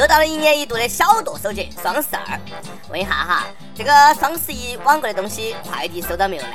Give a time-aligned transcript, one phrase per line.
[0.00, 2.40] 又到了一年一度的小剁手节双十二，
[2.88, 6.54] 问一下哈，这个双十一网购的东西快递收到没有呢？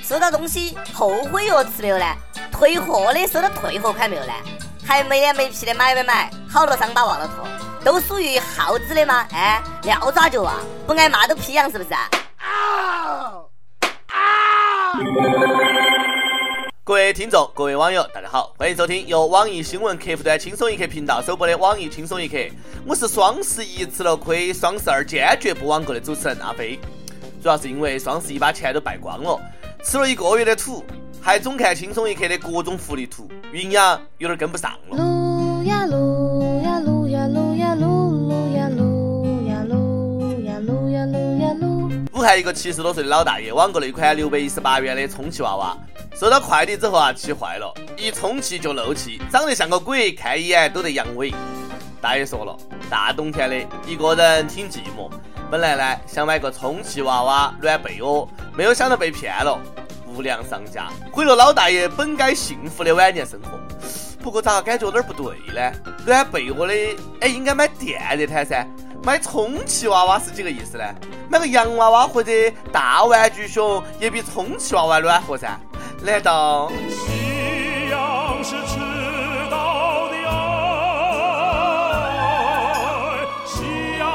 [0.00, 2.04] 收到东西后悔药吃没有呢？
[2.52, 4.32] 退货的收到退货款没有呢？
[4.86, 6.30] 还没脸没皮的买买买？
[6.48, 7.44] 好多伤疤忘了脱，
[7.84, 9.26] 都属于耗子的吗？
[9.32, 10.54] 哎，撂爪就忘，
[10.86, 11.92] 不挨骂都皮痒是不是？
[11.92, 12.06] 啊
[14.06, 14.94] 啊！
[16.86, 22.36] 各位听众，各位网友，大家好，欢迎收听由网易新闻客户端轻松一刻频道首播的网易轻松一刻。
[22.86, 26.78] 我是双十一吃了亏，双十二坚决不网购的主持人阿飞。
[27.42, 29.40] 主要是因为双十一把钱都败光了，
[29.82, 30.84] 吃了一个月的土，
[31.22, 34.98] 还总看轻松一刻的各种福利图，营养有点跟不上了。
[34.98, 36.13] 撸呀撸
[42.24, 42.36] 还。
[42.36, 45.76] 一个七十多岁的老大爷网购了一款六百一十八元的充气娃娃。
[46.14, 51.32] 收到快递之后啊，气坏了，一充气就漏气，长得像个鬼，看一眼都得阳痿。
[52.00, 52.56] 大爷说了，
[52.90, 53.56] 大冬天的，
[53.86, 55.10] 一个人挺寂寞，
[55.50, 59.58] 本来呢想买个充气娃娃暖被窝，没有想到被骗了，
[60.06, 63.58] 无良商家毁了老大爷本该幸福的晚年生活。
[64.22, 65.72] 不过咋感觉有点不对 呢？
[66.04, 66.74] 暖被窝的，
[67.20, 68.66] 哎，应该买电热毯噻，
[69.04, 70.84] 买充气娃娃是几个意思呢？
[71.28, 72.32] 买个洋娃娃或者
[72.72, 75.60] 大玩具熊也比充气娃娃暖和噻。
[76.02, 76.72] 难道？
[76.88, 78.78] 夕阳是迟
[79.50, 80.32] 到的爱，
[83.46, 83.62] 夕
[83.98, 84.06] 阳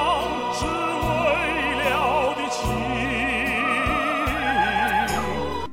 [0.57, 2.57] 是未了的情。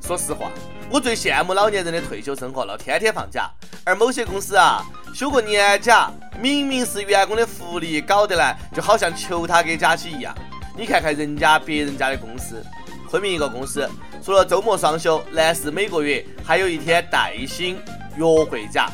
[0.03, 0.51] 说实话，
[0.91, 3.51] 我最羡慕老年人的退休生活了，天天放假。
[3.85, 4.85] 而某些公司啊，
[5.17, 6.11] 休个年假，
[6.43, 10.37] 明明是员工的福利，搞得来就好像求他给假期一样。
[10.77, 12.63] 你看看人家别人家的公司。
[13.09, 13.89] 昆明一个公司，
[14.23, 17.79] 除了周末双休，男士每个月还有一天带薪
[18.19, 18.91] 约会假。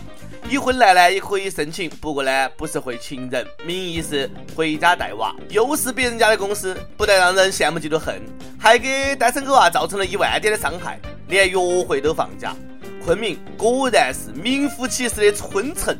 [0.48, 5.34] 已婚男呢也可以申请，不过呢不是回情人，名义是回家带娃。
[5.48, 8.23] 又是别人家的公司，不但让人羡慕嫉妒恨，
[8.61, 12.55] 还给单身狗啊造成了一万点的伤害，连约会都放假。
[13.04, 15.96] 昆明果然是名副其实的春城，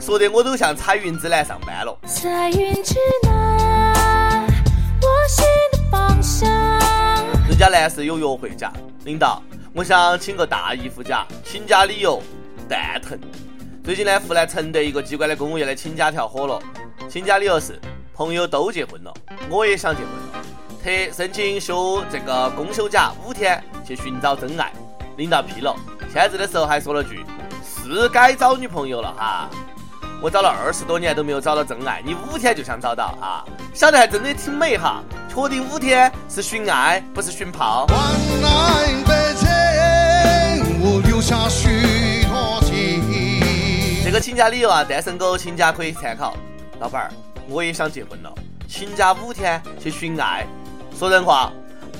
[0.00, 1.96] 说的我都像彩云之南上班了。
[2.04, 4.46] 彩云之南，
[5.00, 6.50] 我心的方向。
[7.48, 8.72] 人家男士有约会假，
[9.04, 9.40] 领导，
[9.72, 12.20] 我想请个大姨夫假，请假理由
[12.68, 13.16] 蛋疼。
[13.84, 16.60] 最近呢，湖南承德一个机关的公务员的请假条火了，
[17.08, 17.80] 请假理由是
[18.12, 19.14] 朋友都结婚了，
[19.48, 20.44] 我也想结婚了，
[20.82, 24.72] 特申请休这个公休假五天去寻找真爱。
[25.16, 25.76] 领导批了，
[26.12, 27.24] 签字的时候还说了句
[27.62, 29.48] 是该找女朋友了哈。
[30.20, 33.44] 我找了二十多年都没有找到真爱，你五天就想找到啊？
[33.72, 35.02] 想的还真的挺美哈！
[35.28, 37.86] 确定五天是寻爱，不是寻炮。
[44.04, 46.36] 这个请假理由啊，单身狗请假可以参考。
[46.80, 47.10] 老板儿，
[47.48, 48.30] 我也想结婚了，
[48.68, 50.46] 请假五天去寻爱。
[50.98, 51.50] 说人话，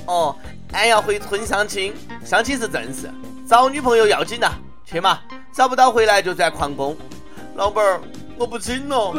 [0.07, 0.37] 哦，
[0.73, 3.11] 俺要回村相亲，相亲是正事，
[3.51, 4.53] 找女朋友要紧呐，
[4.85, 5.19] 去嘛，
[5.51, 6.97] 找不到回来就转矿工。
[7.57, 8.01] 老板儿，
[8.37, 9.11] 我不请了。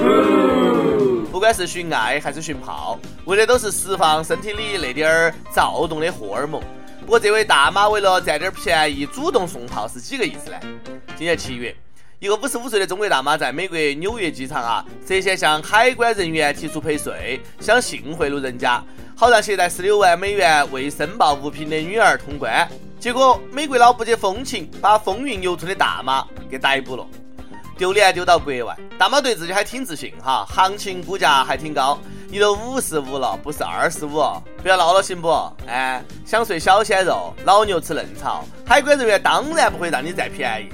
[1.30, 6.62] 不管是寻爱还是寻炮，为的都是释放身体里那点儿躁动的荷尔蒙。
[7.02, 10.58] 不过这位大妈为了占点便宜，主动送炮是几个意思呢？
[11.18, 11.76] 今年七月，
[12.20, 18.82] 一个五十五岁的中国大妈在美国纽约机场啊，涉嫌向海关人员提出陪睡，想性贿赂人家，
[19.14, 22.66] 好让携带十六万美元未申报物品的女儿通关。
[23.02, 27.04] 结果美国佬不解风情，把风韵犹存的大妈给逮捕了。
[27.76, 31.98] 丢脸丢到国外，大妈对自己还挺自信哈，行情估价还挺高，
[32.30, 34.22] 你都五十五了，不是二十五，
[34.62, 35.32] 不要闹了行不？
[35.66, 40.70] 哎，想睡小鲜肉，老牛吃嫩草，海关人员当然不会让你占便宜，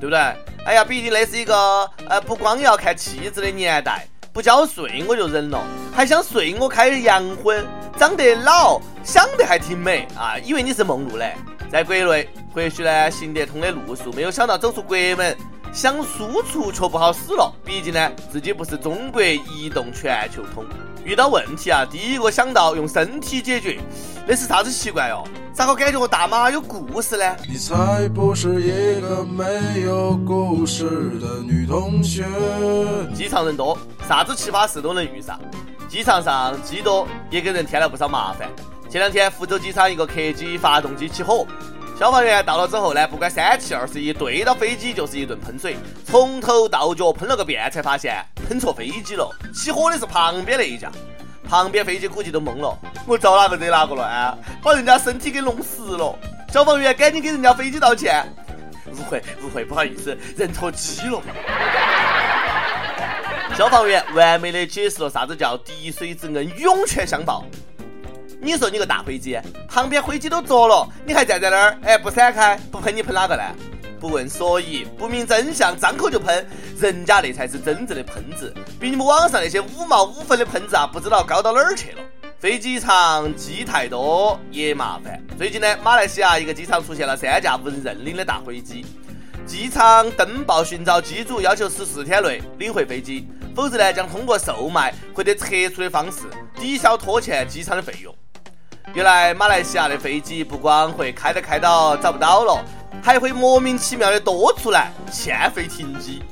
[0.00, 0.18] 对不对？
[0.64, 5.62] 哎呀，毕竟那是一个呃不光要看气质的年代，不交税我就忍了，
[5.94, 7.66] 还想睡我开洋荤，
[7.98, 11.36] 长得老，想得还挺美啊，以为你是梦露嘞，
[11.70, 15.36] 在国内或许呢行得通的路数，没有想到走出国门。
[15.72, 20.64] 想输出却不好使了，毕竟呢，自己不是中国移动全球通。
[21.04, 23.78] 遇到问题啊，第一个想到用身体解决，
[24.26, 25.22] 那是啥子习惯哟？
[25.52, 27.36] 咋个感觉和大妈有故事呢？
[27.46, 30.84] 你才不是一个没有故事
[31.20, 32.24] 的女同学。
[33.14, 33.76] 机场人多，
[34.08, 35.38] 啥子奇葩事都能遇上。
[35.88, 38.48] 机场上机多，也给人添了不少麻烦。
[38.88, 41.46] 前两天福州机场一个客机发动机起火。
[41.98, 49.28] 消防员到了之后呢，不管三七二十一，对到飞机就是一顿喷水，从头到脚喷了个遍，才发现喷错飞机了。
[49.54, 50.92] 起火的是旁边那一架，
[51.48, 54.36] 旁边飞机估计都懵了，我招哪个惹哪个了啊？
[54.62, 56.14] 把人家身体给弄湿了。
[56.52, 58.24] 消防员赶紧给人家飞机道歉，
[58.92, 61.20] 误会误会，不好意思，认错机了。
[63.56, 67.42] 消防员完美的解释了啥子叫滴水之恩，涌泉相报。
[68.46, 73.42] 你说你个大飞机，旁边飞机都着了，你还站在那儿，哎，不闪开，不喷你喷哪个呢？
[73.98, 76.46] 不问所以，不明真相，张口就喷，
[76.78, 82.02] 人家那才是真正的喷子，比你们网上那些五毛五分的喷子啊，不知道高到哪儿去了。
[82.38, 85.20] 飞机场机太多也麻烦。
[85.36, 88.86] 最近呢，马来西亚一个机场出现了三架无人认领的大飞机，
[89.44, 93.26] 机场登报寻找机主，要求十四天内领回飞机，
[93.56, 96.18] 否则呢将通过售卖或者撤出的方式
[96.54, 98.14] 抵消拖欠机场的费用。
[98.94, 102.64] 原来马来西亚的飞机不光会开着开到找不到了，
[103.02, 106.22] 还会莫名其妙的多出来欠费停机。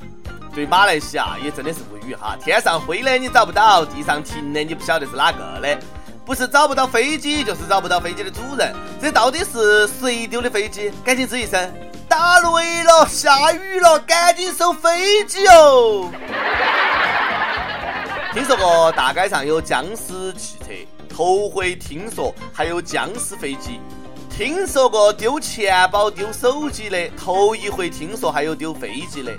[0.54, 5.78] 对马来西亚也真的是无语哈，天上飞的你找不到，地上停的你不晓得是哪个的，
[6.24, 8.72] 不是找不到飞机，就是找不到飞机的主人。
[9.02, 10.92] 这到底是谁丢的飞机？
[11.04, 11.70] 赶紧吱一声！
[12.08, 16.08] 打雷了，下雨了，赶紧收飞机哦！
[18.32, 20.66] 听说过大街上有僵尸汽车，
[21.14, 23.78] 头回听说还有僵尸飞机。
[24.28, 29.32] 听说过丢钱包、丢手机的，头一回听说还有丢飞机的。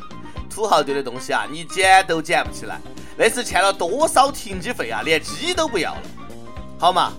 [0.50, 2.80] 土豪丢的东西啊，你捡都捡不起来，
[3.18, 5.01] 那是欠了多少停机费啊？
[5.04, 6.01] 连机都不要了，
[6.80, 7.12] 好嘛，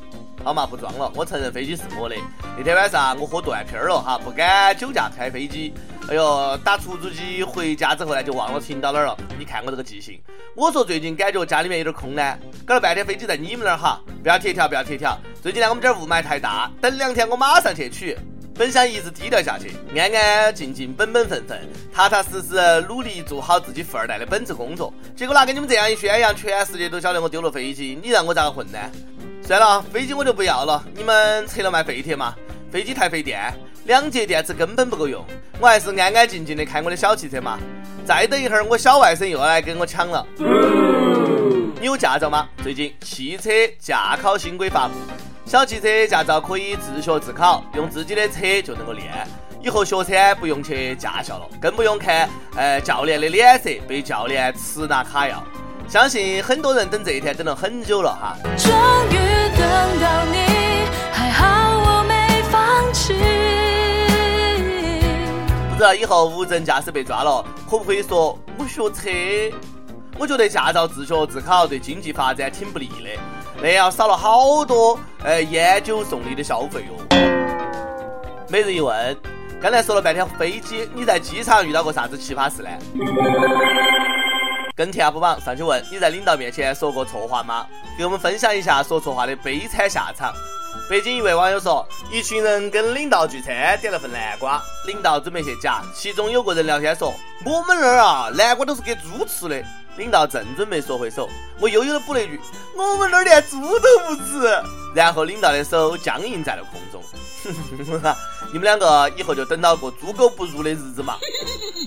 [0.42, 2.16] 好嘛，不装了，我承认飞机是我的。
[2.56, 5.74] 那天晚上我喝断片儿了哈，不敢酒驾开飞机。
[6.08, 9.16] 哎呦，打出租机回家之后呢，就忘了停到哪儿了。
[9.36, 10.20] 你看我这个记性。
[10.54, 15.18] 我说最近感觉家里面有点空呢，搞了半天飞机在你们那儿哈，不要贴条，不要贴条。
[15.42, 18.16] 最近呢，我们这儿雾霾太大，等两天我马上去取。
[18.54, 21.58] 本想一直低调下去，安安静静、本本分分、
[21.92, 22.54] 踏踏实实
[22.88, 28.78] 努力做好自己富二代的本职工作，结果拿给你们这样一宣扬，全世界都晓得我丢了飞机，你让我咋个混呢？
[29.42, 32.34] 算了，飞机我就不要了，你们拆了卖废铁嘛？
[32.70, 33.52] 飞机太费电，
[33.86, 35.24] 两节电池根本不够用，
[35.60, 37.56] 我还是安安静静的开我的小汽车嘛。
[38.04, 40.26] 再等一会儿，我小外甥又要来跟我抢了。
[41.80, 42.48] 你有驾照吗？
[42.64, 43.48] 最近汽车
[43.78, 44.94] 驾考新规发布。
[45.44, 49.06] 小汽车驾照可以自学自考，用自己的车就能够练。
[49.62, 55.40] 以后学车不用去驾校了，更不用看呃教练的脸色，被教练吃拿卡要。
[55.88, 58.36] 相信很多人等这一天等了很久了哈。
[58.56, 58.72] 终
[59.10, 59.14] 于
[59.56, 60.35] 等到你，
[65.76, 69.54] 不知道以后无证驾驶被抓了，可不可以说我学车？
[70.18, 73.20] 我觉得驾照自学自考对经济发展挺不利的。
[73.60, 77.18] 那要少了好多呃烟酒送礼的消费哟。
[78.48, 79.14] 每日一问，
[79.60, 82.70] 刚才说了半天飞机，你在机场遇到过啥子奇葩事呢？
[84.74, 87.66] 跟帖不榜上去问，你在领导面前说过错话吗？
[87.98, 90.32] 给我们分享一下说错话的悲惨下场。
[90.88, 97.12] 北京一位网友说，一群人跟领导聚餐，点了份南瓜，领导准备去夹，其中有个人聊天说，
[97.44, 99.62] 我们那儿啊，南瓜都是给猪吃的。
[99.96, 101.26] 领导正准备缩回手，
[101.58, 102.38] 我悠悠的补了一句
[102.76, 104.46] ：“我们那儿连猪都不吃。”
[104.94, 107.02] 然后领导的手僵硬在了空中。
[108.52, 111.16] 你们两个以后就等到过猪狗不如的日子嘛。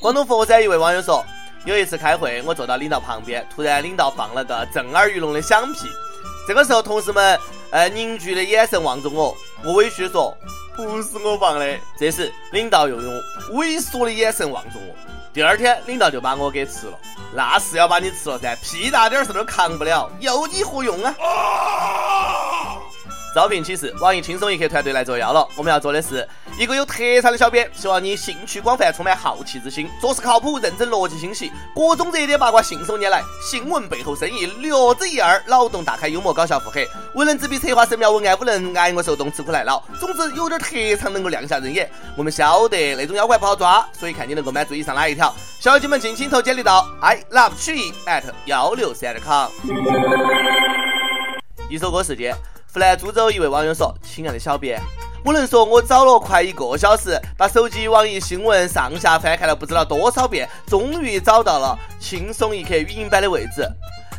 [0.01, 1.24] 广东佛山一位网友说
[1.65, 5.88] ：“有一次开会，我坐到领导旁边，突然领导放了个震耳欲聋的响屁。
[6.47, 7.39] 这个时候，同事们
[7.71, 10.36] 呃凝聚的眼神望着我，我委屈说：
[10.75, 11.77] 不是我放的。
[11.98, 13.13] 这时，领导又用
[13.51, 14.95] 猥琐的眼神望着我。
[15.31, 16.98] 第二天，领导就把我给吃了。
[17.33, 21.13] 那是要把你吃了噻，屁大点事都扛不了，有你何用啊？
[23.33, 25.48] 招聘启事：网易轻松一刻团队来作妖了。
[25.56, 39.81] 我们要做的是一个有特长的小编，希望你兴趣广泛，充满好奇之心，做事靠谱、认真、逻辑清晰，各种热点八卦信手拈来，新闻背后深意略知一二，脑洞大开，幽默搞笑腹黑，文能执笔策划神妙文案，武能挨饿受冻，吃苦耐劳。
[40.00, 41.90] 总之有点特长能够亮下人眼。
[42.18, 45.33] 我们晓得那种妖怪不好抓，所以看你能够满足以上哪一条。
[45.59, 49.50] 小姐们尽情投简历到 i love 曲艺 at 幺六三点 com。
[51.69, 52.36] 一首歌时间。
[52.71, 54.80] 湖南株洲一位网友说：“亲爱的小编，
[55.26, 63.68] 我能说我找了快一个小时，把手机网易新闻上下翻看了不知道多少遍，终于找到了轻松一刻语音版的位置。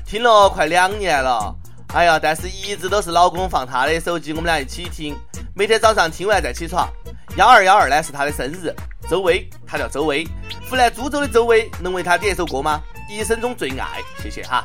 [0.05, 1.55] 听了快两年了，
[1.95, 5.17] 哎呀，但是一直都是老公放他的手机，我们俩一起听。
[5.55, 6.89] 每天早上听完再起床。
[7.37, 8.75] 幺二幺二呢是他的生日，
[9.09, 10.27] 周薇，他叫周薇。
[10.69, 12.81] 湖南株洲的周薇，能为他点一首歌吗？
[13.09, 14.65] 一生中最爱，谢谢哈。”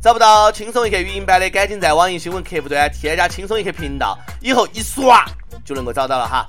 [0.00, 5.26] 找不到轻松一刻语音版的，赶紧在网易新闻客户端添加轻松一刻频道，以后一刷
[5.64, 6.46] 就能够找到了哈。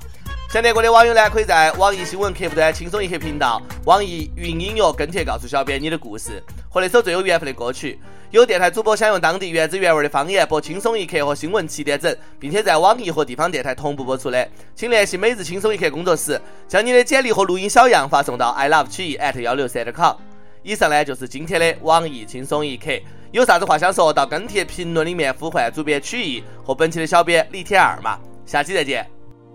[0.48, 7.98] 想点歌的网友呢，可以在网易新闻客户端轻松一刻频道、网易云音乐跟帖告诉小编你的故事和那首最有缘分的歌曲。
[8.30, 20.14] 有电台主播想用当地原汁原味的方言播轻松一刻和新闻七点整，并且在网易和地方电台同步播出的，请联系每日轻松一刻工作室，将你的简历和录音小样发送到 i love 曲艺 at 幺六三点 com。
[20.62, 22.90] 以上呢就是今天的网易轻松一刻，
[23.32, 29.06] 有啥子话想说到跟帖评论里面呼唤主编曲艺和本期的小编李天二嘛，下期再见。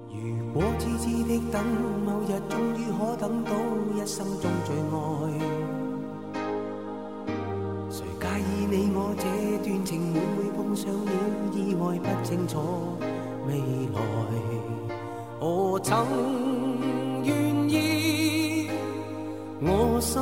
[0.10, 1.64] 如果痴痴的等，
[2.06, 3.52] 某日终于可等到
[3.94, 4.96] 一生中最爱，
[7.92, 9.24] 谁介意你我这
[9.64, 11.12] 段情会唔会碰上了
[11.54, 12.98] 意外不清楚
[13.48, 13.54] 未
[13.94, 14.00] 来，
[15.40, 15.94] 何曾
[17.24, 18.70] 愿意
[19.62, 20.22] 我心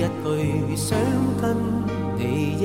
[0.00, 0.98] 一句想
[1.42, 1.54] 跟
[2.16, 2.22] 你
[2.54, 2.64] 一起。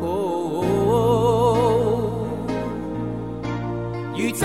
[0.00, 0.04] 哦，
[4.16, 4.40] 如真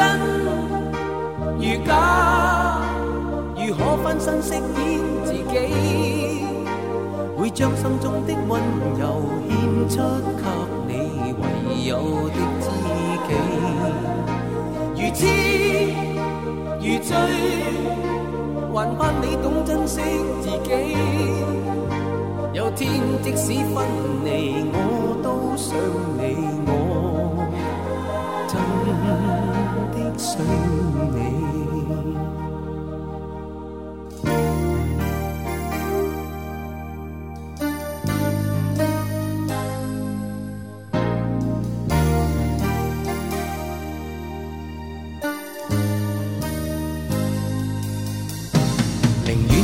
[1.59, 2.81] 如假，
[3.55, 4.59] 如何分身饰演
[5.23, 5.53] 自己？
[7.37, 8.59] 会将心中的温
[8.97, 10.01] 柔献出
[10.35, 10.43] 给
[10.87, 10.91] 你
[11.37, 11.43] 唯
[11.85, 11.91] 有
[12.29, 12.65] 的知
[13.27, 13.29] 己。
[14.95, 15.21] 如痴
[16.79, 17.11] 如醉，
[18.73, 20.01] 还盼你懂珍惜
[20.41, 20.71] 自己。
[22.53, 23.85] 有天即使分
[24.25, 25.77] 离，我都想